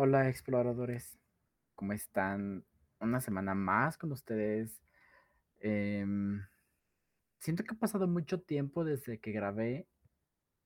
[0.00, 1.18] Hola exploradores,
[1.74, 2.64] ¿cómo están?
[3.00, 4.80] Una semana más con ustedes.
[5.58, 6.40] Em,
[7.40, 9.88] siento que ha pasado mucho tiempo desde que grabé,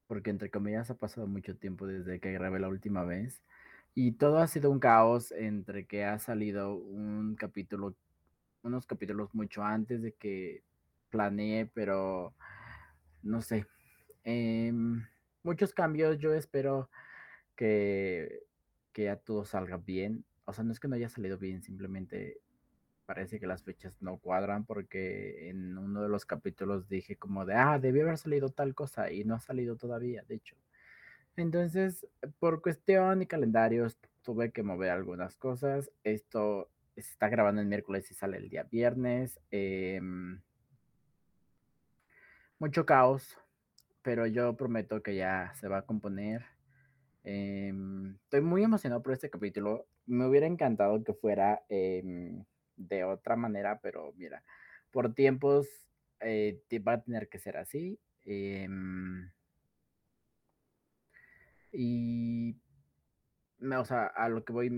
[0.06, 3.40] porque entre comillas ha pasado mucho tiempo desde que grabé la última vez.
[3.95, 7.96] Y todo ha sido un caos entre que ha salido un capítulo,
[8.62, 10.62] unos capítulos mucho antes de que
[11.09, 12.35] planeé, pero
[13.23, 13.67] no sé.
[14.25, 15.07] Em,
[15.43, 16.91] muchos cambios, yo espero
[17.57, 18.52] que
[18.93, 20.25] que ya todo salga bien.
[20.45, 22.40] O sea, no es que no haya salido bien, simplemente
[23.07, 27.54] parece que las fechas no cuadran porque en uno de los capítulos dije como de,
[27.54, 30.57] ah, debió haber salido tal cosa y no ha salido todavía, de hecho.
[31.36, 32.06] Entonces,
[32.39, 35.91] por cuestión y calendarios, tuve que mover algunas cosas.
[36.05, 39.41] Esto se está grabando el miércoles y sale el día viernes.
[39.50, 40.00] Eh,
[42.59, 43.39] mucho caos,
[44.03, 46.45] pero yo prometo que ya se va a componer
[47.25, 49.86] Em, estoy muy emocionado por este capítulo.
[50.06, 52.45] Me hubiera encantado que fuera em,
[52.77, 54.42] de otra manera, pero mira,
[54.91, 55.69] por tiempos
[56.20, 57.98] eh, va a tener que ser así.
[58.25, 59.31] Em,
[61.73, 62.56] y,
[63.77, 64.70] o sea, a lo que voy,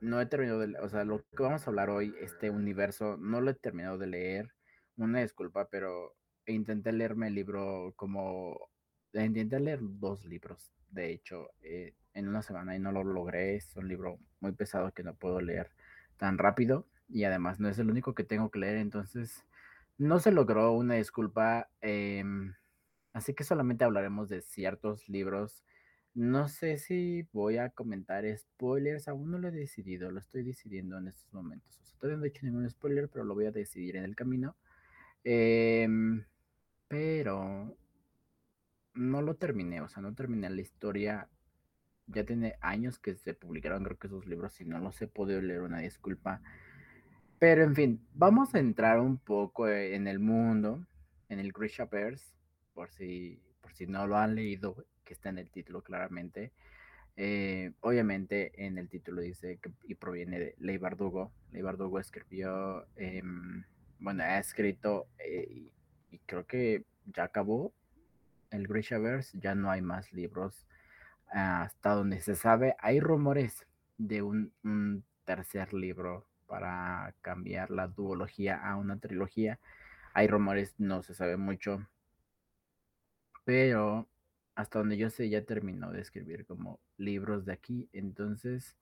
[0.00, 3.40] no he terminado de, o sea, lo que vamos a hablar hoy, este universo, no
[3.40, 4.54] lo he terminado de leer.
[4.96, 8.70] Una disculpa, pero intenté leerme el libro como,
[9.12, 13.56] intenté leer dos libros de hecho, eh, en una semana y no lo logré.
[13.56, 15.70] Es un libro muy pesado que no puedo leer
[16.16, 19.44] tan rápido y además no es el único que tengo que leer, entonces
[19.98, 21.68] no se logró una disculpa.
[21.80, 22.54] Em,
[23.12, 25.64] así que solamente hablaremos de ciertos libros.
[26.14, 30.98] No sé si voy a comentar spoilers, aún no lo he decidido, lo estoy decidiendo
[30.98, 31.78] en estos momentos.
[31.80, 34.16] O sea, todavía no he hecho ningún spoiler, pero lo voy a decidir en el
[34.16, 34.56] camino.
[35.24, 36.24] Em,
[36.88, 37.76] pero
[38.94, 41.28] no lo terminé, o sea, no terminé la historia.
[42.06, 45.40] Ya tiene años que se publicaron, creo que esos libros, y no los he podido
[45.40, 46.42] leer, una disculpa.
[47.38, 50.86] Pero en fin, vamos a entrar un poco en el mundo,
[51.28, 52.34] en el Grishaverse,
[52.74, 56.52] por si, por si no lo han leído, que está en el título claramente.
[57.16, 61.32] Eh, obviamente en el título dice que y proviene de Ley Bardugo.
[61.52, 63.64] Ley Bardugo escribió, em,
[63.98, 65.70] bueno, ha escrito eh,
[66.10, 67.72] y, creo que ya acabó
[68.50, 70.66] el Grishaverse ya no hay más libros.
[71.28, 73.66] Hasta donde se sabe, hay rumores
[73.98, 79.60] de un, tercer libro para cambiar la duología a una trilogía.
[80.12, 81.86] Hay rumores, no se sabe mucho.
[83.44, 84.08] Pero
[84.56, 87.88] hasta donde yo sé ya terminó de escribir como libros de aquí.
[87.92, 88.76] Entonces,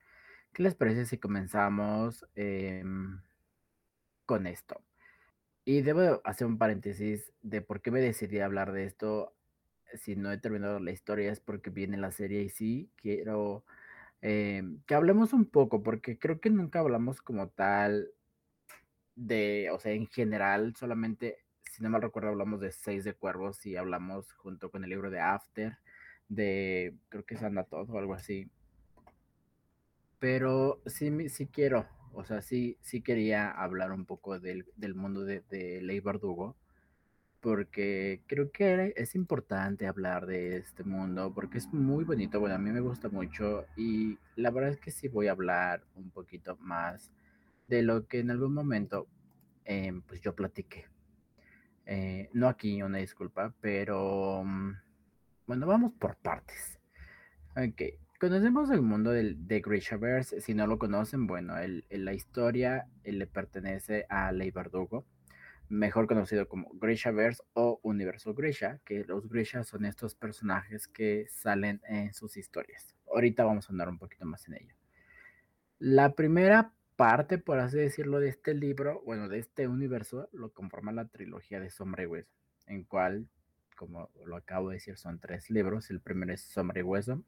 [0.54, 2.82] ¿qué les parece si comenzamos eh,
[4.24, 4.82] con esto?
[5.66, 9.34] Y debo hacer un paréntesis de por qué me decidí hablar de esto
[9.94, 13.65] si no he terminado la historia es porque viene la serie y sí, quiero
[14.22, 18.10] eh, que hablemos un poco, porque creo que nunca hablamos como tal
[19.16, 21.38] de, o sea, en general, solamente,
[21.72, 25.10] si no mal recuerdo, hablamos de Seis de Cuervos y hablamos junto con el libro
[25.10, 25.78] de After,
[26.28, 28.50] de, creo que es Anatot o algo así.
[30.19, 35.25] Pero sí, sí quiero, o sea, sí, sí quería hablar un poco del, del mundo
[35.25, 36.56] de, de Ley Bardugo
[37.41, 42.59] porque creo que es importante hablar de este mundo, porque es muy bonito, bueno, a
[42.59, 46.56] mí me gusta mucho y la verdad es que sí voy a hablar un poquito
[46.56, 47.10] más
[47.69, 49.06] de lo que en algún momento
[49.65, 50.87] eh, pues yo platiqué.
[51.87, 54.72] Eh, no aquí, una disculpa, pero mm,
[55.47, 56.78] bueno, vamos por partes.
[57.56, 57.82] Ok,
[58.20, 63.26] conocemos el mundo del, de Grishaverse, si no lo conocen, bueno, el, la historia le
[63.26, 65.05] pertenece a Ley Verdugo
[65.68, 71.80] mejor conocido como Grishaverse o Universo Grisha, que los Grisha son estos personajes que salen
[71.88, 72.94] en sus historias.
[73.12, 74.74] Ahorita vamos a andar un poquito más en ello.
[75.78, 80.90] La primera parte, por así decirlo, de este libro, bueno, de este universo, lo conforma
[80.90, 82.34] la trilogía de Sombra y Hueso,
[82.66, 83.28] en cual,
[83.76, 85.90] como lo acabo de decir, son tres libros.
[85.90, 87.22] El primero es Sombra y Hueso,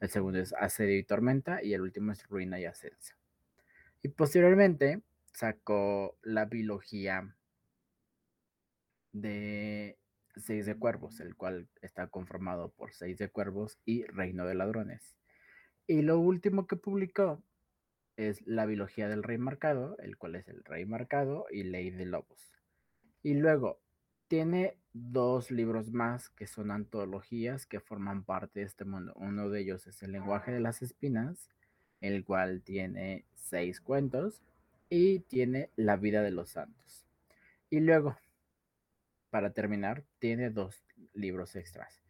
[0.00, 3.14] el segundo es Asedio y Tormenta, y el último es Ruina y Ascenso.
[4.02, 5.02] Y posteriormente
[5.32, 7.34] sacó la biología
[9.12, 9.98] de
[10.36, 15.16] Seis de Cuervos, el cual está conformado por Seis de Cuervos y Reino de Ladrones.
[15.86, 17.42] Y lo último que publicó
[18.16, 22.06] es La Biología del Rey Marcado, el cual es el Rey Marcado y Ley de
[22.06, 22.52] Lobos.
[23.22, 23.80] Y luego
[24.28, 29.12] tiene dos libros más que son antologías que forman parte de este mundo.
[29.16, 31.48] Uno de ellos es El lenguaje de las espinas,
[32.00, 34.42] el cual tiene seis cuentos
[34.88, 37.06] y tiene La vida de los santos.
[37.70, 38.16] Y luego
[39.30, 40.84] para terminar, tiene dos
[41.14, 42.02] libros extras.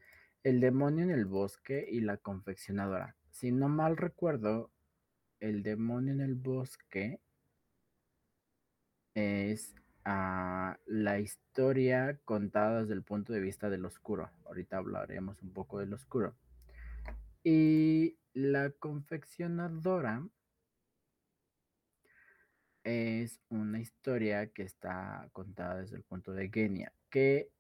[0.43, 3.17] El demonio en el bosque y la confeccionadora.
[3.31, 4.71] Si no mal recuerdo,
[5.39, 7.19] El demonio en el bosque
[9.15, 9.75] es
[10.05, 14.31] ah, la historia contada desde el punto de vista del oscuro.
[14.45, 16.37] Ahorita hablaremos un poco del oscuro.
[17.43, 20.23] Y la confeccionadora
[22.85, 27.51] es una historia que está contada desde el punto de Genia, que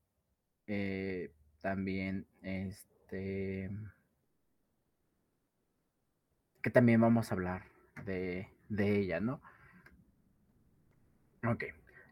[0.66, 3.70] eh, también este
[6.62, 7.64] que también vamos a hablar
[8.04, 9.40] de, de ella, ¿no?
[11.42, 11.64] Ok,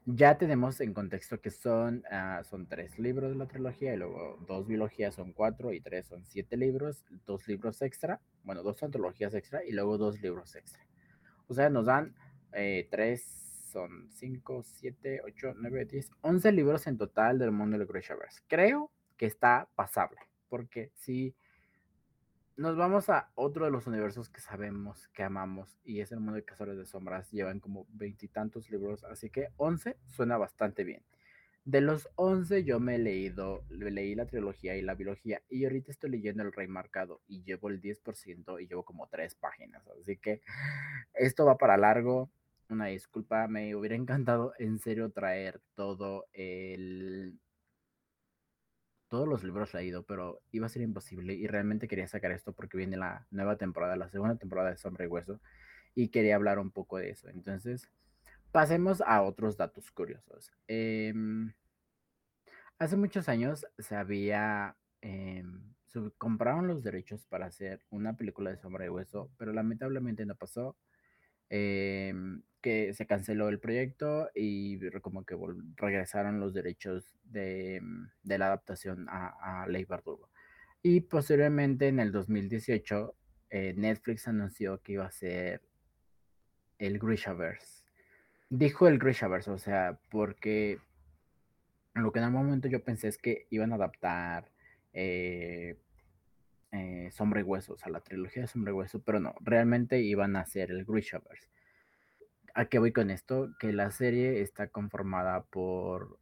[0.07, 4.39] ya tenemos en contexto que son, uh, son tres libros de la trilogía y luego
[4.47, 9.35] dos biologías son cuatro y tres son siete libros, dos libros extra, bueno, dos antologías
[9.35, 10.83] extra y luego dos libros extra.
[11.47, 12.15] O sea, nos dan
[12.55, 17.87] eh, tres, son cinco, siete, ocho, nueve, diez, once libros en total del mundo del
[17.87, 18.43] Grishaverse.
[18.49, 20.19] Creo que está pasable,
[20.49, 21.35] porque si
[22.59, 26.35] nos vamos a otro de los universos que sabemos, que amamos, y es el mundo
[26.35, 27.31] de Cazadores de Sombras.
[27.31, 31.05] Llevan como veintitantos libros, así que 11 suena bastante bien.
[31.65, 35.93] De los 11 yo me he leído, leí la trilogía y la biología, y ahorita
[35.93, 40.17] estoy leyendo El Rey Marcado, y llevo el 10% y llevo como tres páginas, así
[40.17, 40.41] que
[41.15, 42.29] esto va para largo.
[42.69, 47.39] Una disculpa, me hubiera encantado en serio traer todo el
[49.09, 52.77] todos los libros leído, pero iba a ser imposible y realmente quería sacar esto porque
[52.77, 55.41] viene la nueva temporada, la segunda temporada de Sombra y Hueso
[55.95, 57.29] y quería hablar un poco de eso.
[57.29, 57.89] Entonces,
[58.53, 60.53] pasemos a otros datos curiosos.
[60.69, 61.15] Eh,
[62.79, 64.77] hace muchos años se había...
[65.01, 65.43] Eh,
[66.17, 70.77] compraron los derechos para hacer una película de Sombra y Hueso, pero lamentablemente no pasó.
[71.51, 72.13] Eh,
[72.61, 75.37] que se canceló el proyecto y como que
[75.77, 77.81] regresaron los derechos de,
[78.23, 80.31] de la adaptación a, a, Ley Bardugo.
[80.83, 83.15] Y posteriormente en el 2018
[83.51, 85.63] eh, Netflix anunció que iba a ser
[86.79, 87.85] el Grishaverse.
[88.51, 90.79] Dijo el Grishaverse, o sea, porque
[91.95, 94.51] lo que en el momento yo pensé es que iban a adaptar
[94.93, 95.79] eh,
[96.73, 100.01] eh, Sombra y Hueso, o sea, la trilogía de Sombra y Hueso, pero no, realmente
[100.01, 101.49] iban a hacer el Grishaverse.
[102.55, 103.51] ¿A qué voy con esto?
[103.59, 106.19] Que la serie está conformada por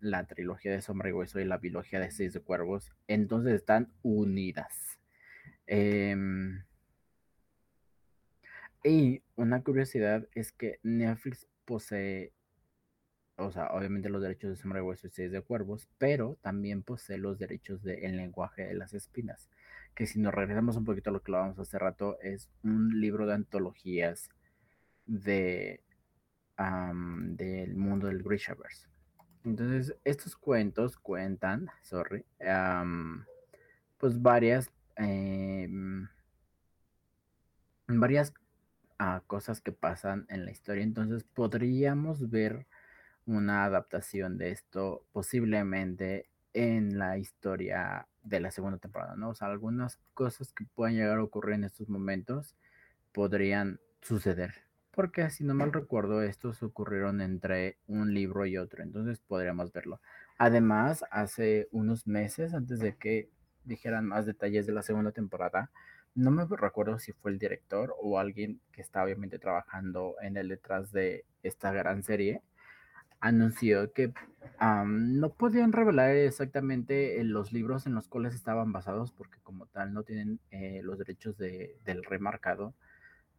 [0.00, 3.92] la trilogía de Sombra y Hueso y la biología de Seis de Cuervos, entonces están
[4.02, 4.98] unidas.
[5.66, 6.16] Eh,
[8.84, 12.32] y una curiosidad es que Netflix posee,
[13.38, 17.18] o sea, obviamente los derechos de Sombra Hueso y Seis de Cuervos, pero también posee
[17.18, 19.48] los derechos del de lenguaje de las espinas,
[19.94, 23.00] que si nos regresamos un poquito a lo que lo vamos hace rato, es un
[23.00, 24.28] libro de antologías
[25.06, 25.80] de,
[26.56, 28.88] del mundo del Grishaverse.
[29.44, 32.24] Entonces, estos cuentos cuentan, sorry,
[33.98, 35.68] pues varias, eh,
[37.86, 38.34] varias
[39.00, 40.82] uh, cosas que pasan en la historia.
[40.82, 42.66] Entonces, podríamos ver
[43.28, 49.30] una adaptación de esto posiblemente en la historia de la segunda temporada, ¿no?
[49.30, 52.56] O sea, algunas cosas que puedan llegar a ocurrir en estos momentos
[53.12, 59.20] podrían suceder porque si no mal recuerdo, estos ocurrieron entre un libro y otro, entonces
[59.20, 60.00] podríamos verlo.
[60.38, 63.30] Además, hace unos meses, antes de que
[63.62, 65.70] dijeran más detalles de la segunda temporada,
[66.16, 70.48] no me recuerdo si fue el director o alguien que está obviamente trabajando en el
[70.48, 72.42] detrás de esta gran serie,
[73.20, 74.12] anunció que
[74.60, 79.92] um, no podían revelar exactamente los libros en los cuales estaban basados porque como tal
[79.92, 82.74] no tienen eh, los derechos de, del remarcado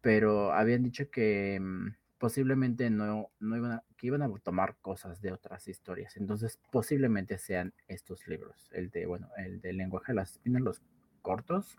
[0.00, 5.20] pero habían dicho que mm, posiblemente no, no iban a, que iban a tomar cosas
[5.20, 6.16] de otras historias.
[6.16, 8.68] Entonces, posiblemente sean estos libros.
[8.72, 10.82] El de, bueno, el de lenguaje de las espinas, los
[11.22, 11.78] cortos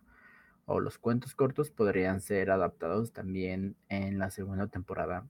[0.65, 5.27] o los cuentos cortos podrían ser adaptados también en la segunda temporada.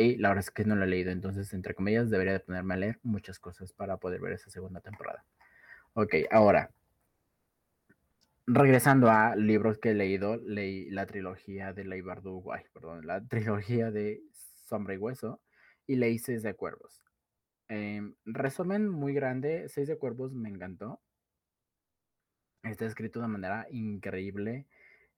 [0.00, 2.72] Y la verdad es que no lo he leído, entonces, entre comillas, debería de ponerme
[2.72, 5.26] a leer muchas cosas para poder ver esa segunda temporada.
[5.92, 6.70] Ok, ahora,
[8.46, 13.90] regresando a libros que he leído, leí la trilogía de Ley Bardugo, perdón, la trilogía
[13.90, 15.42] de Sombra y Hueso
[15.86, 17.04] y leí Seis de Cuervos.
[17.68, 21.02] Eh, resumen muy grande, Seis de Cuervos me encantó.
[22.62, 24.66] Está escrito de manera increíble.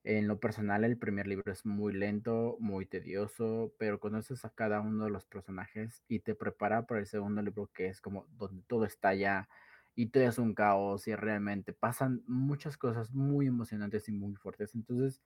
[0.05, 4.81] En lo personal, el primer libro es muy lento, muy tedioso, pero conoces a cada
[4.81, 8.63] uno de los personajes y te prepara para el segundo libro que es como donde
[8.67, 9.49] todo está ya
[9.95, 14.75] y todo es un caos y realmente pasan muchas cosas muy emocionantes y muy fuertes.
[14.75, 15.23] Entonces,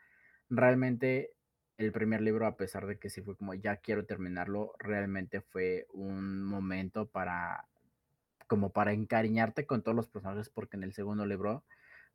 [0.50, 1.32] realmente
[1.78, 5.86] el primer libro, a pesar de que sí fue como ya quiero terminarlo, realmente fue
[5.92, 7.66] un momento para
[8.48, 11.64] como para encariñarte con todos los personajes porque en el segundo libro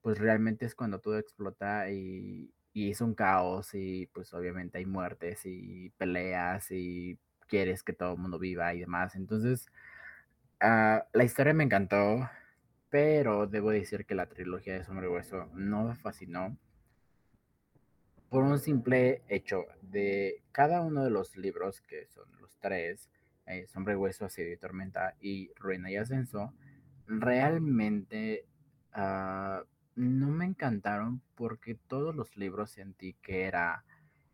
[0.02, 4.86] pues realmente es cuando todo explota y, y es un caos y pues obviamente hay
[4.86, 9.16] muertes y peleas y quieres que todo el mundo viva y demás.
[9.16, 9.68] Entonces,
[10.62, 12.30] uh, la historia me encantó,
[12.90, 16.58] pero debo decir que la trilogía de Sombra y Hueso no me fascinó
[18.30, 23.10] por un simple hecho de cada uno de los libros, que son los tres,
[23.46, 26.54] eh, y Hueso, Asedio y Tormenta y Ruina y Ascenso,
[27.08, 28.46] realmente
[28.96, 33.84] uh, no me encantaron porque todos los libros sentí que era...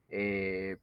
[0.09, 0.77] Eh,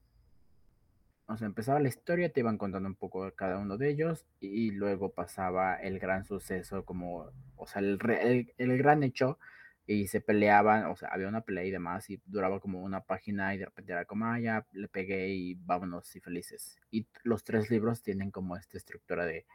[1.27, 4.27] o sea, empezaba la historia, te iban contando un poco de cada uno de ellos
[4.41, 9.39] y luego pasaba el gran suceso como, o sea, el, el, el gran hecho
[9.87, 13.55] y se peleaban, o sea, había una pelea y demás y duraba como una página
[13.55, 16.79] y de repente era como, ah, ya le pegué y vámonos y felices.
[16.91, 19.47] Y los tres libros tienen como esta estructura de,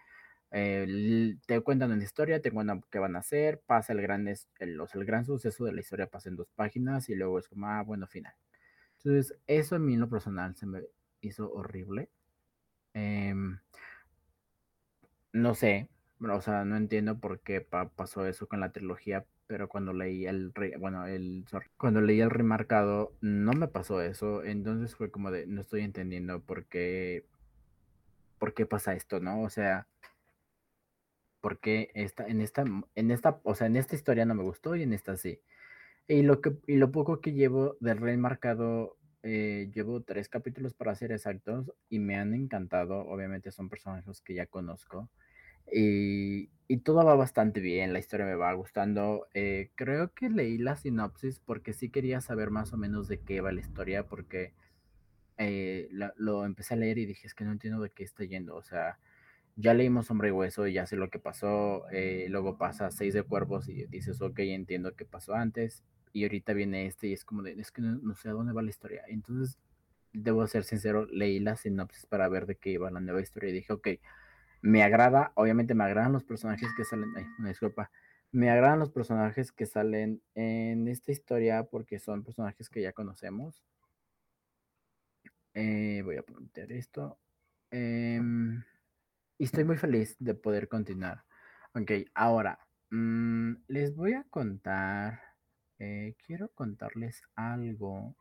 [0.51, 4.37] eh, te cuentan una historia, te cuentan qué van a hacer, pasa el gran, el,
[4.59, 7.83] el gran suceso de la historia, pasa en dos páginas y luego es como, ah,
[7.83, 8.33] bueno, final.
[8.97, 10.81] Entonces, eso a mí en lo personal se me
[11.21, 12.09] hizo horrible.
[12.93, 13.33] Eh,
[15.33, 15.89] no sé,
[16.21, 20.25] o sea, no entiendo por qué pa pasó eso con la trilogía, pero cuando leí
[20.25, 25.31] el, bueno, el, sorry, cuando leí el remarcado, no me pasó eso, entonces fue como
[25.31, 27.25] de, no estoy entendiendo por qué,
[28.39, 29.41] por qué pasa esto, ¿no?
[29.43, 29.87] O sea,
[31.41, 32.63] porque esta, en esta,
[32.95, 35.39] en esta, o sea, en esta historia no me gustó y en esta sí.
[36.07, 40.73] Y lo que, y lo poco que llevo del rey marcado, eh, llevo tres capítulos
[40.73, 43.01] para ser exactos y me han encantado.
[43.07, 45.09] Obviamente son personajes que ya conozco.
[45.71, 49.27] Y, y todo va bastante bien, la historia me va gustando.
[49.33, 53.41] Eh, creo que leí la sinopsis porque sí quería saber más o menos de qué
[53.41, 54.53] va la historia, porque
[55.37, 58.23] eh, la, lo empecé a leer y dije, es que no entiendo de qué está
[58.23, 58.55] yendo.
[58.55, 58.97] O sea,
[59.59, 63.13] ya leímos Hombre y Hueso y ya sé lo que pasó, eh, luego pasa Seis
[63.13, 67.25] de Cuervos y dices, ok, entiendo qué pasó antes, y ahorita viene este y es
[67.25, 69.03] como de, es que no, no, sé a dónde va la historia.
[69.07, 69.59] Entonces,
[70.13, 73.53] debo ser sincero, leí la sinopsis para ver de qué iba la nueva historia y
[73.53, 73.87] dije, ok,
[74.61, 77.91] me agrada, obviamente me agradan los personajes que salen, ay, una disculpa,
[78.31, 83.61] me agradan los personajes que salen en esta historia porque son personajes que ya conocemos.
[85.53, 87.19] Eh, voy a poner esto.
[87.71, 88.21] Eh,
[89.39, 91.23] y estoy muy feliz de poder continuar.
[91.73, 92.59] Ok, ahora
[92.91, 95.21] mmm, les voy a contar,
[95.79, 98.15] eh, quiero contarles algo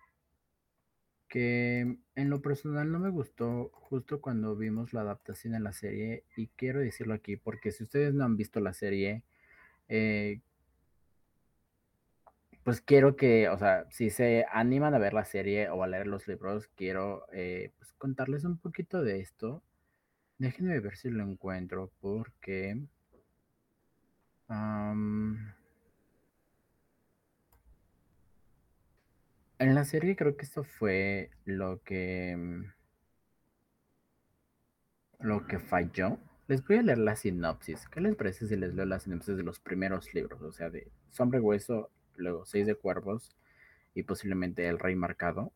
[1.29, 6.25] que en lo personal no me gustó justo cuando vimos la adaptación de la serie
[6.37, 9.25] y quiero decirlo aquí porque si ustedes no han visto la serie,
[9.89, 10.41] eh,
[12.63, 16.07] pues quiero que, o sea, si se animan a ver la serie o a leer
[16.07, 19.63] los libros, quiero eh, pues contarles un poquito de esto
[20.39, 22.81] Déjenme ver si lo encuentro porque...
[29.59, 32.37] En la serie creo que esto fue lo que...
[32.37, 32.65] Mm,
[35.21, 36.19] lo que falló.
[36.47, 37.89] Les voy a leer la sinopsis.
[37.89, 40.41] ¿Qué les parece si les leo la sinopsis de los primeros libros?
[40.43, 43.37] O sea, de Sombra y Hueso, luego Seis de Cuervos
[43.95, 45.53] y posiblemente El Rey Marcado.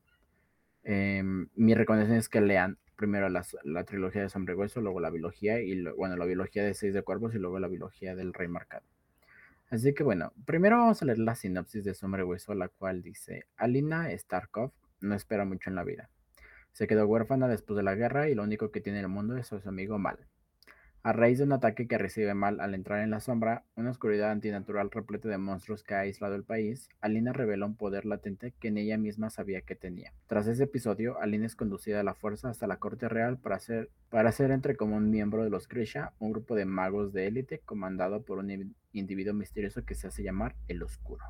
[0.85, 1.23] Eh,
[1.55, 5.61] mi recomendación es que lean primero las, la trilogía de y Hueso, luego la biología
[5.61, 8.85] y bueno, la biología de Seis de Cuervos y luego la biología del Rey Marcado.
[9.71, 13.03] Así que bueno, primero vamos a leer la sinopsis de Sombra y Hueso, la cual
[13.03, 16.11] dice, Alina Starkov no espera mucho en la vida.
[16.71, 19.37] Se quedó huérfana después de la guerra y lo único que tiene en el mundo
[19.37, 20.19] es a su amigo Mal.
[21.05, 24.31] A raíz de un ataque que recibe Mal al entrar en la sombra, una oscuridad
[24.31, 28.69] antinatural repleta de monstruos que ha aislado el país, Alina revela un poder latente que
[28.69, 30.13] en ella misma sabía que tenía.
[30.29, 33.91] Tras ese episodio, Alina es conducida a la fuerza hasta la corte real para ser,
[34.11, 38.23] para ser entre como miembro de los Grisha, un grupo de magos de élite comandado
[38.23, 41.25] por un individuo misterioso que se hace llamar el Oscuro.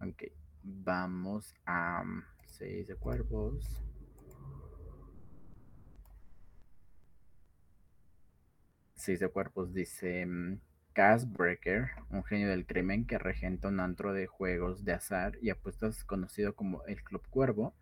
[0.00, 0.24] Ok,
[0.64, 2.02] vamos a
[2.44, 3.85] 6 de cuervos.
[9.06, 10.26] Seis de cuerpos dice
[10.92, 15.50] Cass Breaker, un genio del crimen que regenta un antro de juegos de azar y
[15.50, 17.72] apuestas conocido como el Club Cuervo,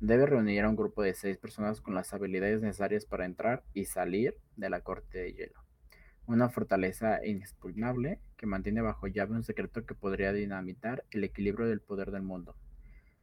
[0.00, 3.84] debe reunir a un grupo de seis personas con las habilidades necesarias para entrar y
[3.84, 5.60] salir de la corte de hielo.
[6.24, 11.82] Una fortaleza inexpugnable que mantiene bajo llave un secreto que podría dinamitar el equilibrio del
[11.82, 12.56] poder del mundo.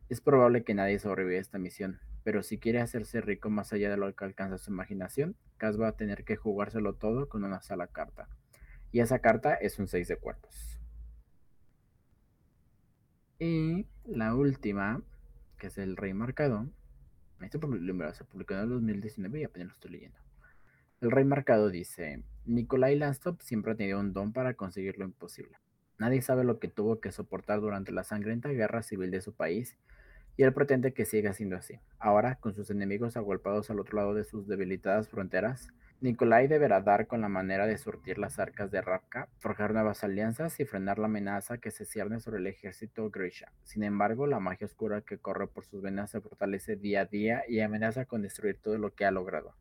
[0.07, 3.89] Es probable que nadie sobreviva a esta misión, pero si quiere hacerse rico más allá
[3.89, 7.61] de lo que alcanza su imaginación, Cass va a tener que jugárselo todo con una
[7.61, 8.27] sola carta.
[8.91, 10.79] Y esa carta es un 6 de cuerpos.
[13.39, 15.01] Y la última,
[15.57, 16.69] que es el Rey Marcado.
[17.41, 20.19] Este se publicó en el 2019 y apenas lo estoy leyendo.
[21.01, 25.57] El Rey Marcado dice: Nikolai Lanstop siempre ha tenido un don para conseguir lo imposible.
[25.97, 29.77] Nadie sabe lo que tuvo que soportar durante la sangrienta guerra civil de su país
[30.35, 31.79] y él pretende que siga siendo así.
[31.99, 35.69] Ahora, con sus enemigos agolpados al otro lado de sus debilitadas fronteras,
[36.01, 40.59] Nikolai deberá dar con la manera de surtir las arcas de Rapka, forjar nuevas alianzas
[40.59, 43.53] y frenar la amenaza que se cierne sobre el ejército Grisha.
[43.63, 47.43] Sin embargo, la magia oscura que corre por sus venas se fortalece día a día
[47.47, 49.55] y amenaza con destruir todo lo que ha logrado.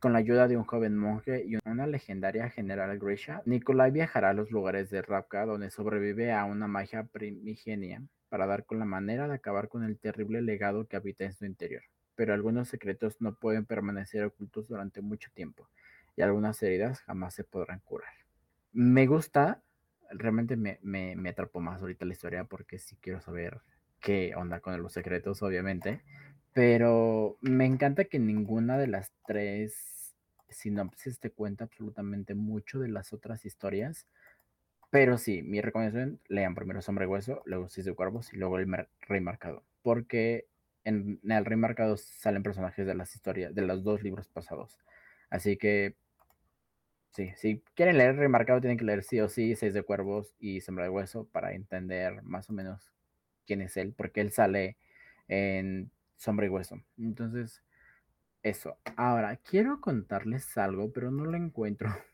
[0.00, 4.34] Con la ayuda de un joven monje y una legendaria general Grisha, Nikolai viajará a
[4.34, 8.02] los lugares de Rapka donde sobrevive a una magia primigenia
[8.34, 11.44] para dar con la manera de acabar con el terrible legado que habita en su
[11.44, 11.84] interior.
[12.16, 15.68] Pero algunos secretos no pueden permanecer ocultos durante mucho tiempo
[16.16, 18.10] y algunas heridas jamás se podrán curar.
[18.72, 19.62] Me gusta,
[20.10, 23.60] realmente me, me, me atrapó más ahorita la historia porque sí quiero saber
[24.00, 26.02] qué onda con los secretos, obviamente.
[26.52, 30.16] Pero me encanta que ninguna de las tres
[30.48, 34.08] sinopsis te cuenta absolutamente mucho de las otras historias.
[34.94, 38.60] Pero sí, mi recomendación, lean primero Sombra y Hueso, luego Cis de Cuervos y luego
[38.60, 39.64] el Rey Marcado.
[39.82, 40.46] Porque
[40.84, 44.78] en, el Rey Marcado salen personajes de las historias, de los dos libros pasados.
[45.30, 45.96] Así que,
[47.10, 50.32] sí, si quieren leer Rey Marcado, tienen que leer sí o sí Seis de Cuervos
[50.38, 52.92] y Sombra de Hueso para entender más o menos
[53.48, 54.76] quién es él, porque él sale
[55.26, 56.80] en Sombra y Hueso.
[56.98, 57.64] Entonces,
[58.44, 58.78] eso.
[58.94, 61.88] Ahora, quiero contarles algo, pero no lo encuentro.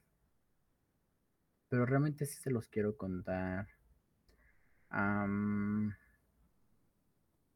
[1.71, 3.69] Pero realmente sí se los quiero contar.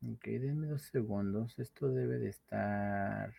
[0.02, 1.58] ok, denme dos segundos.
[1.58, 3.34] Esto debe de estar...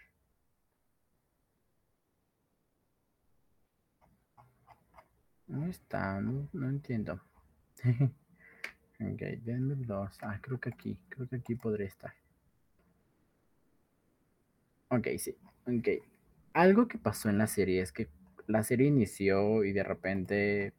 [5.48, 7.22] No está, no, no entiendo.
[9.00, 10.18] ok, denme dos.
[10.22, 12.14] Ah, creo que aquí, creo que aquí podría estar.
[14.90, 15.38] Ok, sí.
[15.68, 15.88] Ok.
[16.54, 18.10] Algo que pasó en la serie es que
[18.48, 20.74] la serie inició y de repente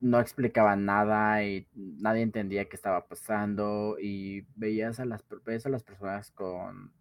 [0.00, 5.24] no explicaba nada y nadie entendía qué estaba pasando y veías a las,
[5.64, 6.92] a las personas con...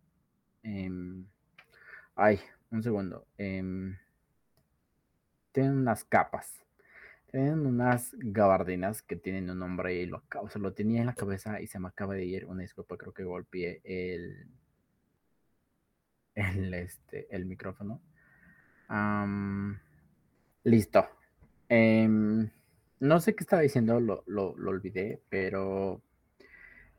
[0.64, 1.26] Em,
[2.16, 3.26] ay, un segundo.
[3.38, 3.98] Em,
[5.52, 6.64] tienen unas capas.
[7.32, 11.16] Tienen unas gabardinas que tienen un nombre y lo, o sea, lo tenía en la
[11.16, 14.48] cabeza y se me acaba de ir una disculpa, creo que golpeé el,
[16.36, 18.02] el, este, el micrófono.
[20.64, 21.08] Listo.
[21.70, 22.50] Em,
[23.00, 26.02] no sé qué estaba diciendo, lo, lo, lo, olvidé, pero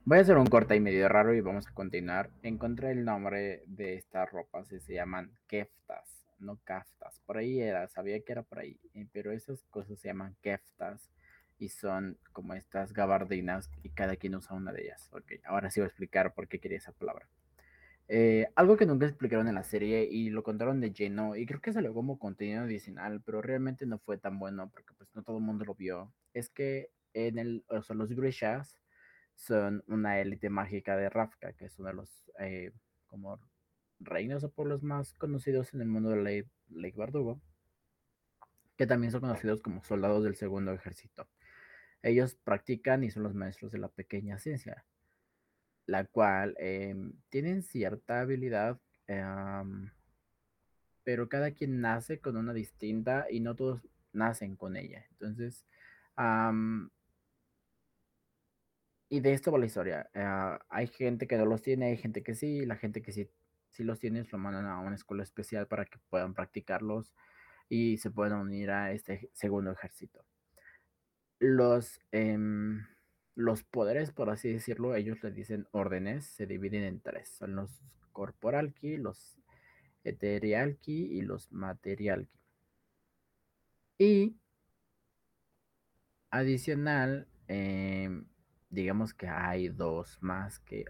[0.05, 2.31] voy a hacer un corte y medio raro y vamos a continuar.
[2.42, 7.20] Encontré el nombre de estas ropas y se llaman keftas, no kaftas.
[7.26, 11.11] Por ahí era, sabía que era por ahí, eh, pero esas cosas se llaman keftas
[11.59, 15.09] y son como estas gabardinas y cada quien usa una de ellas.
[15.12, 17.28] Ok, ahora sí voy a explicar por qué quería esa palabra.
[18.09, 21.61] Eh, algo que nunca explicaron en la serie y lo contaron de lleno y creo
[21.61, 25.38] que salió como contenido adicional, pero realmente no fue tan bueno porque pues no todo
[25.38, 26.12] el mundo lo vio.
[26.35, 28.79] Es que en el, o los Grishas
[29.35, 32.73] son una élite mágica de Rafka, que es uno de los eh,
[33.07, 33.41] como
[34.01, 37.41] reinos o pueblos más conocidos en el mundo de Lake, Lake Bardugo,
[38.77, 41.29] que también son conocidos como soldados del segundo ejército.
[42.03, 44.85] Ellos practican y son los maestros de la pequeña ciencia
[45.92, 48.81] la cual em, tienen cierta habilidad,
[51.05, 53.83] pero cada quien nace con una distinta y no todos
[54.14, 55.05] nacen con ella.
[55.11, 55.66] Entonces,
[59.11, 60.09] y de esto va la historia.
[60.14, 63.28] Ah, hay gente que no los tiene, hay gente que sí, la gente que sí,
[63.68, 67.14] sí los tiene, lo mandan a una escuela especial para que puedan practicarlos
[67.68, 70.24] y se puedan unir a este segundo ejército.
[71.38, 72.00] Los...
[72.12, 72.87] Em,
[73.35, 77.29] los poderes, por así decirlo, ellos le dicen órdenes, se dividen en tres.
[77.29, 79.38] Son los corporalki, los
[80.05, 82.38] eterialki y los materialki.
[83.99, 84.37] Y
[86.31, 88.27] adicional, em,
[88.71, 90.85] digamos que hay dos más que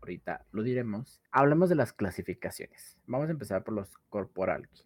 [0.00, 1.20] ahorita lo diremos.
[1.30, 2.98] Hablemos de las clasificaciones.
[3.06, 4.84] Vamos a empezar por los corporalki,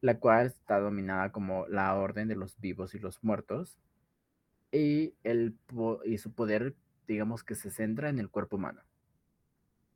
[0.00, 3.78] la cual está dominada como la orden de los vivos y los muertos
[4.76, 6.74] y, su poder,
[7.06, 8.82] digamos que se centra en el cuerpo humano.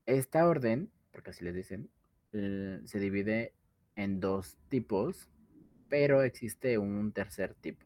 [0.06, 1.90] Esta orden, porque así les dicen,
[2.32, 3.54] se divide
[3.96, 5.28] en dos tipos,
[5.88, 7.84] pero existe un tercer tipo.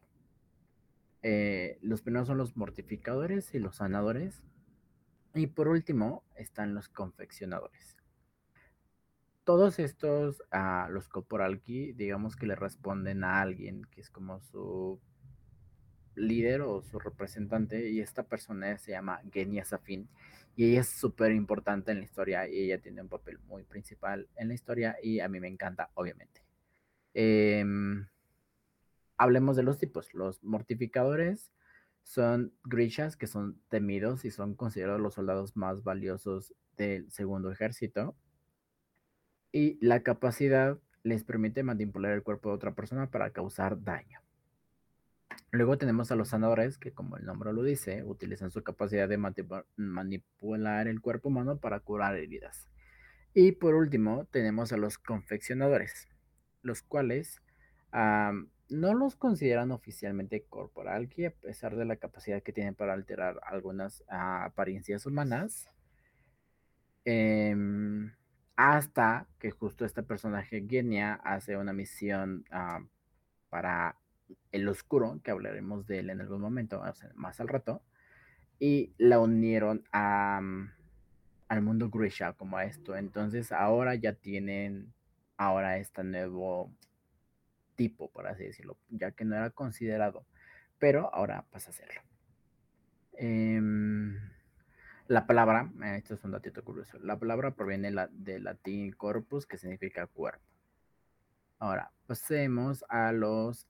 [1.23, 4.43] Eh, los primeros son los mortificadores y los sanadores.
[5.33, 7.97] Y por último están los confeccionadores.
[9.43, 14.99] Todos estos, a los corporalki, digamos que le responden a alguien que es como su
[16.15, 20.09] líder o su representante y esta persona se llama Genia Safin
[20.55, 24.27] y ella es súper importante en la historia y ella tiene un papel muy principal
[24.35, 26.43] en la historia y a mí me encanta, obviamente.
[27.13, 28.07] Em,
[29.17, 30.13] hablemos de los tipos.
[30.13, 31.51] Los mortificadores
[32.03, 38.15] Son grishas que son temidos y son considerados los soldados más valiosos del segundo ejército.
[39.51, 44.24] Y la capacidad les permite manipular el cuerpo de otra persona para causar daño.
[45.51, 49.17] Luego tenemos a los sanadores, que como el nombre lo dice, utilizan su capacidad de
[49.77, 52.67] manipular el cuerpo humano para curar heridas.
[53.33, 56.07] Y por último, tenemos a los confeccionadores,
[56.61, 57.41] los cuales
[58.69, 63.39] no los consideran oficialmente corporal, que a pesar de la capacidad que tienen para alterar
[63.43, 65.69] algunas ah, apariencias humanas,
[67.05, 68.11] em,
[68.55, 72.81] hasta que justo este personaje Genia hace una misión ah,
[73.49, 73.97] para
[74.51, 76.81] el oscuro, que hablaremos de él en algún momento,
[77.15, 77.81] más al rato,
[78.59, 80.71] y la unieron a, mm,
[81.49, 82.95] al mundo Grisha como a esto.
[82.95, 84.93] Entonces ahora ya tienen
[85.37, 86.71] ahora este nuevo
[87.75, 90.25] tipo, por así decirlo, ya que no era considerado,
[90.79, 92.01] pero ahora pasa a serlo.
[93.13, 94.17] Em,
[95.07, 99.45] la palabra, eh, esto es un datito curioso, la palabra proviene la, del latín corpus,
[99.45, 100.43] que significa cuerpo.
[101.59, 103.67] Ahora, pasemos a los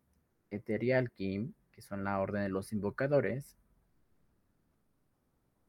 [0.51, 3.58] Eterialkim, que son la orden de los invocadores.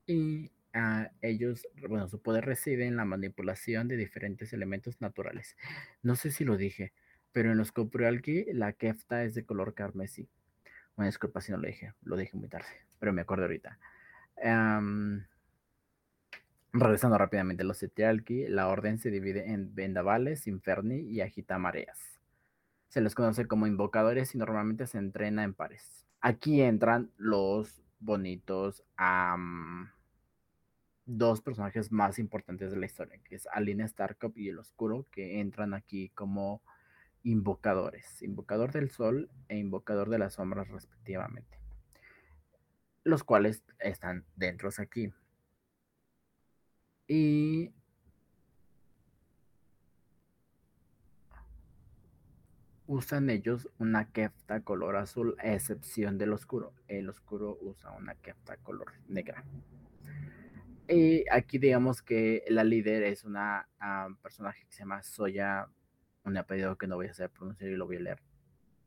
[0.07, 5.57] Y a ellos, bueno, su poder reside en la manipulación de diferentes elementos naturales.
[6.03, 6.93] No sé si lo dije,
[7.33, 10.29] pero en los Coprialki la kefta es de color carmesí.
[10.97, 13.79] Bueno, disculpa si no lo dije, lo dije muy tarde, pero me acuerdo ahorita.
[16.73, 22.16] regresando rápidamente a los Eterialki, la orden se divide en vendavales, inferni y agitamareas.
[22.89, 26.07] Se les conoce como invocadores y normalmente se entrena en pares.
[26.21, 28.85] Aquí entran los bonitos
[31.05, 35.41] dos personajes más importantes de la historia, que es Aline Starkov y el Oscuro, que
[35.41, 36.63] entran aquí como
[37.23, 41.59] invocadores, invocador del sol e invocador de las sombras respectivamente,
[43.03, 45.13] los cuales están dentro aquí.
[47.09, 47.73] Y
[52.87, 56.73] usan ellos una kefta color azul, a excepción del oscuro.
[56.89, 59.45] El oscuro usa una kefta color negra.
[60.89, 63.69] Y aquí digamos que la líder es una
[64.23, 65.69] personaje que se llama Soya,
[66.25, 68.23] un apellido que no voy a hacer pronunciar y lo voy a leer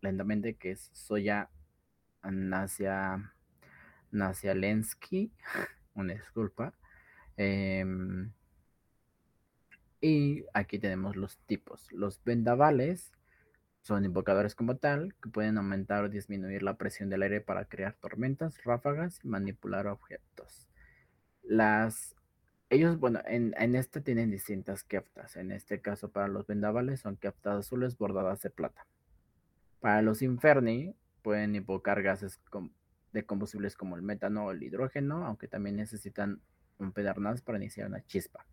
[0.02, 1.50] lentamente, que es Soya
[2.24, 3.34] Nasia,
[4.12, 5.32] Nasia Lensky,
[5.94, 6.74] una disculpa.
[7.36, 8.32] Em,
[10.02, 11.92] y aquí tenemos los tipos.
[11.92, 13.12] Los vendavales
[13.82, 17.94] son invocadores como tal, que pueden aumentar o disminuir la presión del aire para crear
[17.94, 20.68] tormentas, ráfagas y manipular objetos.
[21.44, 22.16] Las
[22.70, 25.38] ellos, bueno, en, en este tienen distintas keftas.
[25.38, 28.86] En este caso, para los vendavales son keftas azules bordadas de plata.
[29.80, 32.40] Para los inferni, pueden invocar gases
[33.12, 36.42] de combustibles como el metano o el hidrógeno, aunque también necesitan
[36.78, 38.46] un pedernal para iniciar una chispa.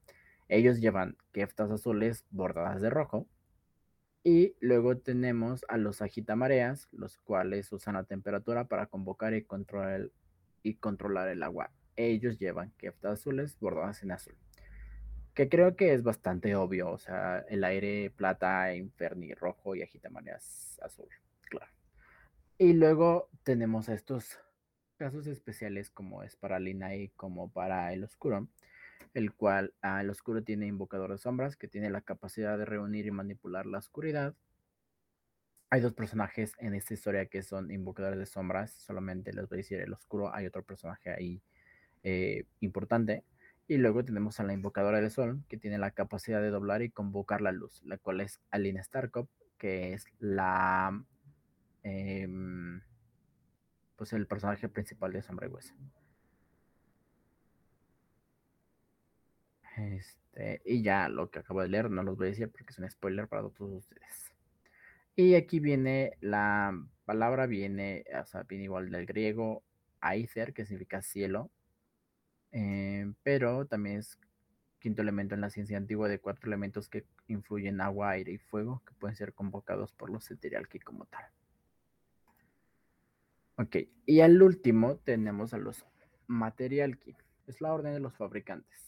[0.49, 3.27] Ellos llevan keftas azules bordadas de rojo
[4.27, 11.29] y luego tenemos a los agitamareas, los cuales usan la temperatura para convocar y controlar
[11.29, 11.71] el, agua.
[11.95, 14.35] Ellos llevan keftas azules bordadas en azul.
[15.33, 16.91] Que creo que es bastante obvio.
[16.91, 21.09] O sea, el aire plata, inferni rojo y agitamareas azul.
[21.43, 21.71] Claro.
[22.59, 24.41] Y luego tenemos estos
[24.97, 28.49] casos especiales como es para Lina y como para el oscuro
[29.16, 33.11] el cual el oscuro tiene invocador de sombras, que tiene la capacidad de reunir y
[33.11, 34.35] manipular la oscuridad.
[35.70, 39.61] Hay dos personajes en esta historia que son invocadores de sombras, solamente les voy a
[39.61, 41.40] decir el oscuro, hay otro personaje ahí
[42.02, 43.24] eh, importante.
[43.66, 46.90] Y luego tenemos a la invocadora del sol, que tiene la capacidad de doblar y
[46.90, 51.02] convocar la luz, la cual es Aline Starkov, que es la...
[51.85, 52.83] Em,
[53.96, 55.74] pues el personaje principal de Sombra y Hueso.
[59.77, 62.79] Este, y ya lo que acabo de leer no los voy a decir porque es
[62.79, 64.33] un spoiler para todos ustedes.
[65.15, 69.62] Y aquí viene la palabra, viene, o sea, viene igual del griego
[70.01, 71.51] Aether, que significa cielo,
[72.53, 74.19] eh, pero también es
[74.79, 78.83] quinto elemento en la ciencia antigua de cuatro elementos que influyen agua, aire y fuego,
[78.87, 81.25] que pueden ser convocados por los Eterialki como tal.
[83.57, 85.87] Ok, y al último tenemos a los
[86.27, 88.86] Materialki, es la orden de los fabricantes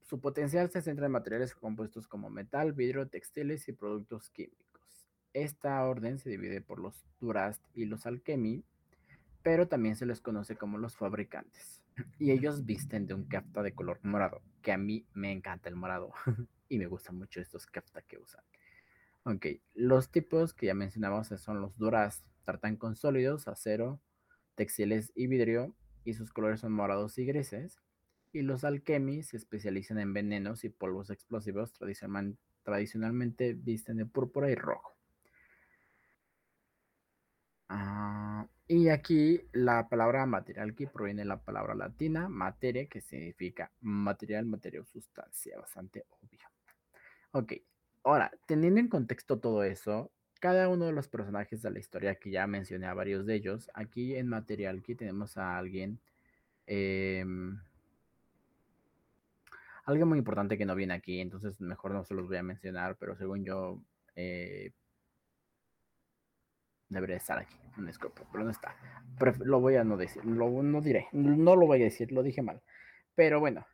[0.00, 5.08] su potencial se centra en materiales compuestos como metal, vidrio, textiles y productos químicos.
[5.32, 8.64] Esta orden se divide por los Durast y los Alchemy,
[9.42, 11.80] pero también se les conoce como los fabricantes.
[12.18, 15.76] Y ellos visten de un kafta de color morado, que a mí me encanta el
[15.76, 16.12] morado
[16.68, 18.42] y me gustan mucho estos kafta que usan.
[19.24, 24.00] Ok, los tipos que ya mencionamos son los Durast, tartán con sólidos, acero,
[24.54, 27.80] textiles y vidrio, y sus colores son morados y grises.
[28.32, 34.54] Y los alquemis se especializan en venenos y polvos explosivos, tradicionalmente visten de púrpura y
[34.54, 34.96] rojo.
[37.68, 43.72] Ah, y aquí la palabra material que proviene de la palabra latina materia, que significa
[43.80, 46.40] material, materia o sustancia, bastante obvio.
[47.32, 47.54] Ok,
[48.04, 52.30] ahora, teniendo en contexto todo eso, cada uno de los personajes de la historia que
[52.30, 56.00] ya mencioné a varios de ellos, aquí en material aquí tenemos a alguien,
[56.66, 57.60] em,
[59.84, 62.96] alguien muy importante que no viene aquí, entonces mejor no se los voy a mencionar,
[62.98, 63.82] pero según yo,
[64.14, 64.72] eh,
[66.88, 68.76] debería estar aquí, un escopo, pero no está.
[69.40, 72.42] Lo voy a no decir, lo, no diré, no lo voy a decir, lo dije
[72.42, 72.62] mal.
[73.14, 73.66] Pero bueno.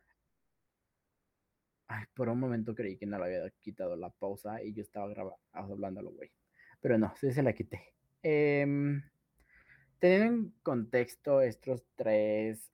[1.87, 5.07] Ay, por un momento creí que no le había quitado la pausa y yo estaba
[5.07, 6.31] grabando, hablándolo, güey.
[6.81, 7.95] Pero no, sí se la quité.
[8.21, 9.01] Em,
[9.97, 12.71] teniendo en contexto estos tres,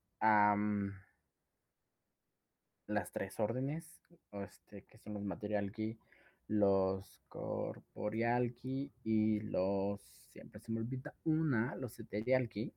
[2.87, 5.97] las tres órdenes, este, que son los material key,
[6.47, 12.73] los corporeal key y los, siempre se me olvida una, los ethereal key.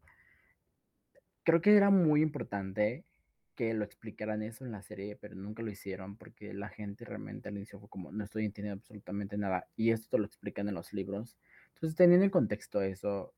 [1.45, 3.05] Creo que era muy importante
[3.55, 7.49] que lo explicaran eso en la serie, pero nunca lo hicieron porque la gente realmente
[7.49, 9.69] al inicio fue como, no estoy entendiendo absolutamente nada.
[9.75, 11.37] Y esto lo explican en los libros.
[11.75, 13.35] Entonces, teniendo en contexto eso,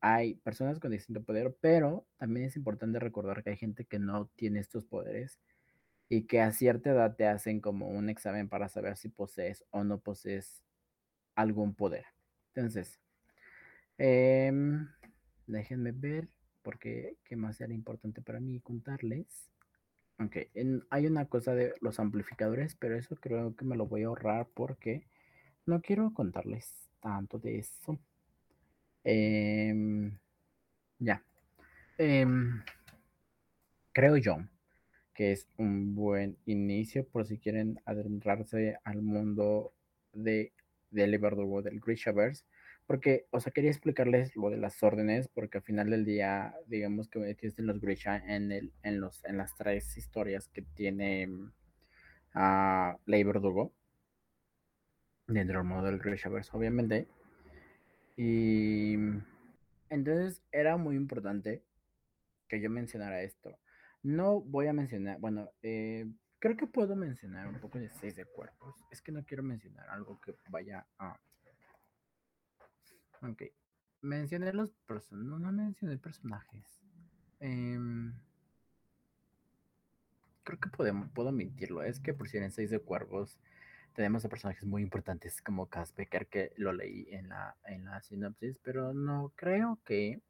[0.00, 4.26] hay personas con distinto poder, pero también es importante recordar que hay gente que no
[4.36, 5.38] tiene estos poderes
[6.08, 9.84] y que a cierta edad te hacen como un examen para saber si posees o
[9.84, 10.62] no posees
[11.34, 12.04] algún poder.
[12.54, 13.00] Entonces,
[13.98, 14.88] em,
[15.46, 16.28] déjenme ver,
[16.62, 19.50] porque qué más era importante para mí contarles.
[20.18, 20.36] Ok,
[20.90, 24.46] hay una cosa de los amplificadores, pero eso creo que me lo voy a ahorrar
[24.54, 25.06] porque
[25.66, 27.98] no quiero contarles tanto de eso.
[29.04, 30.16] Em,
[30.98, 31.24] ya.
[31.98, 32.62] Em,
[33.92, 34.38] creo yo
[35.14, 39.72] que es un buen inicio por si quieren adentrarse al mundo
[40.12, 40.52] de,
[40.90, 42.44] del Verdugo, del Grishaverse.
[42.86, 47.08] Porque, o sea, quería explicarles lo de las órdenes, porque al final del día, digamos
[47.08, 51.28] que existen los Grisha en, el, en, los, en las tres historias que tiene
[52.34, 53.72] a uh, Ley Verdugo,
[55.28, 57.06] dentro del mundo del Grishaverse, obviamente.
[58.16, 58.94] Y
[59.88, 61.62] entonces era muy importante
[62.48, 63.56] que yo mencionara esto.
[64.02, 66.06] No voy a mencionar, bueno, eh,
[66.38, 68.74] creo que puedo mencionar un poco de seis de cuerpos.
[68.90, 71.18] Es que no quiero mencionar algo que vaya a...
[73.22, 73.42] Ok.
[74.00, 75.28] Mencioné los personajes.
[75.28, 76.82] No, no mencioné personajes.
[77.38, 78.12] Em,
[80.42, 81.84] creo que podemos, puedo omitirlo.
[81.84, 83.38] Es que por si en seis de cuervos
[83.94, 88.02] tenemos a personajes muy importantes como Cass Becker, que lo leí en la, en la
[88.02, 90.20] sinopsis, pero no creo que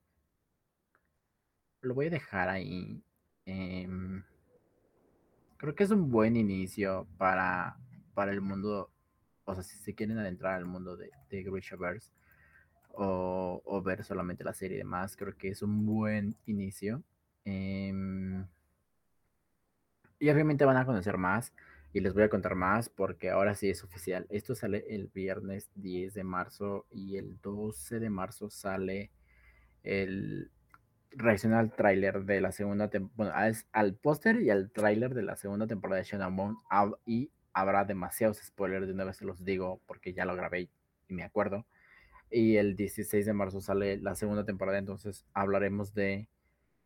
[1.80, 3.02] lo voy a dejar ahí
[3.46, 4.22] Em,
[5.56, 7.76] creo que es un buen inicio para,
[8.14, 8.90] para el mundo,
[9.44, 12.12] o sea, si se quieren adentrar al mundo de, de Grishaverse
[12.94, 17.02] o, ver solamente la serie y demás, creo que es un buen inicio.
[17.44, 18.46] Em,
[20.18, 21.52] y obviamente van a conocer más
[21.92, 24.26] y les voy a contar más porque ahora sí es oficial.
[24.30, 29.10] Esto sale el viernes 10 de marzo y el 12 de marzo sale
[29.82, 30.50] el
[31.14, 35.36] reacciona al tráiler de la segunda temporada, bueno, al póster y al tráiler de la
[35.36, 36.58] segunda temporada de Shenamon
[37.04, 40.68] y habrá demasiados spoilers, de una vez se los digo porque ya lo grabé
[41.08, 41.66] y me acuerdo.
[42.30, 46.28] Y el 16 de marzo sale la segunda temporada, entonces hablaremos de,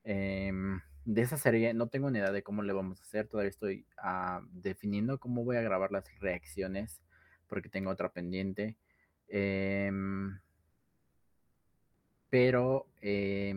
[0.05, 1.73] em, de esa serie.
[1.75, 5.45] No tengo ni idea de cómo le vamos a hacer, todavía estoy uh, definiendo cómo
[5.45, 7.01] voy a grabar las reacciones
[7.49, 8.77] porque tengo otra pendiente.
[9.29, 9.91] Eh,
[12.31, 13.55] pero eh,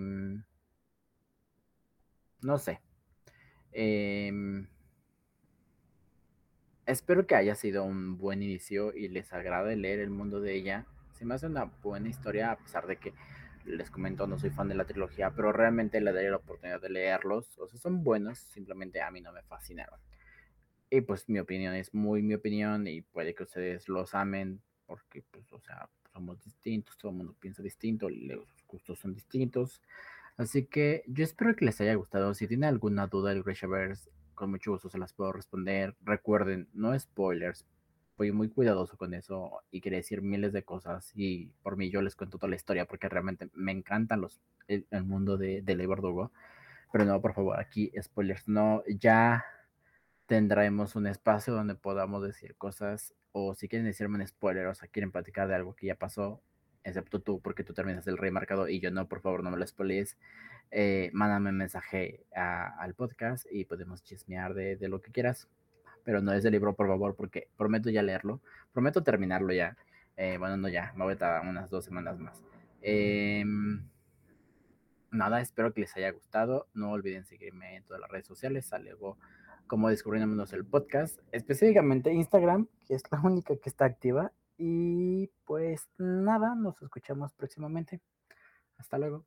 [2.41, 2.81] no sé.
[3.71, 4.67] Em,
[6.85, 10.85] espero que haya sido un buen inicio y les agrade leer el mundo de ella.
[11.13, 13.13] Se me hace una buena historia, a pesar de que
[13.65, 16.89] les comento, no soy fan de la trilogía, pero realmente le daré la oportunidad de
[16.89, 17.57] leerlos.
[17.59, 19.99] O sea, son buenos, simplemente a mí no me fascinaron.
[20.89, 25.21] Y pues mi opinión es muy mi opinión y puede que ustedes los amen porque,
[25.21, 29.83] pues, o sea, somos distintos, todo el mundo piensa distinto, los gustos son distintos.
[30.39, 32.33] Así que yo espero que les haya gustado.
[32.33, 35.97] Si tienen alguna duda del Grishaverse, con mucho gusto se las puedo responder.
[36.01, 37.65] Recuerden, no spoilers.
[38.15, 41.11] Fui muy cuidadoso con eso y quería decir miles de cosas.
[41.13, 44.85] Y por mí yo les cuento toda la historia porque realmente me encantan los, el,
[45.03, 45.87] mundo de, de Ley
[46.93, 48.81] Pero no, por favor, aquí spoilers no.
[48.87, 49.43] Ya
[50.25, 53.13] tendremos un espacio donde podamos decir cosas.
[53.33, 56.41] O si quieren decirme un spoiler, o sea, quieren platicar de algo que ya pasó,
[56.89, 59.57] excepto tú, porque tú terminas el rey marcado y yo no, por favor, no me
[59.57, 60.17] lo spoilees.
[60.71, 65.47] Eh, mándame un mensaje al podcast y podemos chismear de, de, lo que quieras.
[66.03, 68.41] Pero no es el libro, por favor, porque prometo ya leerlo.
[68.73, 69.77] Prometo terminarlo ya.
[70.17, 72.43] Eh, bueno, no ya, me voy a tardar unas dos semanas más.
[72.81, 73.45] Eh,
[75.11, 76.67] nada, espero que les haya gustado.
[76.73, 78.73] No olviden seguirme en todas las redes sociales.
[78.73, 79.17] Alego
[79.69, 84.33] como descubriéndonos el podcast, específicamente Instagram, que es la única que está activa.
[84.59, 88.01] Y pues nada, nos escuchamos próximamente.
[88.77, 89.25] Hasta luego.